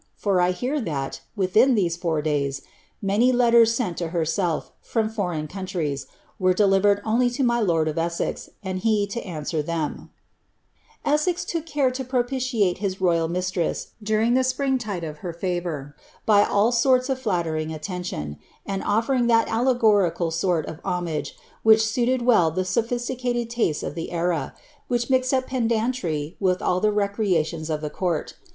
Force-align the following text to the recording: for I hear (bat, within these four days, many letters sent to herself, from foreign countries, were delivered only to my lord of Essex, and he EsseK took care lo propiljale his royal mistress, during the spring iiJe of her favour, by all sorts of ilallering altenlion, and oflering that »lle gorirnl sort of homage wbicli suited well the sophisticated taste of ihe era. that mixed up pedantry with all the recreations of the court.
for 0.15 0.41
I 0.41 0.49
hear 0.49 0.81
(bat, 0.81 1.21
within 1.35 1.75
these 1.75 1.95
four 1.95 2.23
days, 2.23 2.63
many 3.03 3.31
letters 3.31 3.71
sent 3.75 3.97
to 3.97 4.07
herself, 4.07 4.71
from 4.81 5.09
foreign 5.09 5.47
countries, 5.47 6.07
were 6.39 6.55
delivered 6.55 7.01
only 7.05 7.29
to 7.29 7.43
my 7.43 7.59
lord 7.59 7.87
of 7.87 7.99
Essex, 7.99 8.49
and 8.63 8.79
he 8.79 9.05
EsseK 9.05 10.09
took 11.45 11.67
care 11.67 11.85
lo 11.99 12.05
propiljale 12.05 12.79
his 12.79 12.99
royal 12.99 13.27
mistress, 13.27 13.89
during 14.01 14.33
the 14.33 14.43
spring 14.43 14.79
iiJe 14.79 15.07
of 15.07 15.17
her 15.19 15.31
favour, 15.33 15.95
by 16.25 16.43
all 16.45 16.71
sorts 16.71 17.07
of 17.07 17.19
ilallering 17.21 17.67
altenlion, 17.69 18.39
and 18.65 18.81
oflering 18.81 19.27
that 19.27 19.49
»lle 19.49 19.75
gorirnl 19.79 20.33
sort 20.33 20.65
of 20.65 20.79
homage 20.83 21.35
wbicli 21.63 21.79
suited 21.79 22.21
well 22.23 22.49
the 22.49 22.65
sophisticated 22.65 23.51
taste 23.51 23.83
of 23.83 23.95
ihe 23.95 24.07
era. 24.09 24.55
that 24.89 25.09
mixed 25.11 25.31
up 25.31 25.45
pedantry 25.45 26.35
with 26.39 26.59
all 26.59 26.79
the 26.79 26.91
recreations 26.91 27.69
of 27.69 27.81
the 27.81 27.89
court. 27.91 28.33